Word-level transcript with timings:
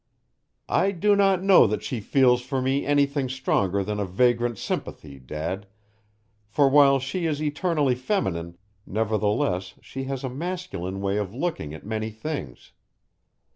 "I 0.67 0.89
do 0.93 1.15
not 1.15 1.43
know 1.43 1.67
that 1.67 1.83
she 1.83 1.99
feels 1.99 2.41
for 2.41 2.59
me 2.59 2.87
anything 2.87 3.29
stronger 3.29 3.83
than 3.83 3.99
a 3.99 4.05
vagrant 4.05 4.57
sympathy, 4.57 5.19
Dad, 5.19 5.67
for 6.47 6.67
while 6.67 6.97
she 6.99 7.27
is 7.27 7.39
eternally 7.39 7.93
feminine, 7.93 8.57
nevertheless 8.87 9.75
she 9.79 10.05
has 10.05 10.23
a 10.23 10.27
masculine 10.29 11.01
way 11.01 11.17
of 11.17 11.35
looking 11.35 11.71
at 11.75 11.85
many 11.85 12.09
things. 12.09 12.71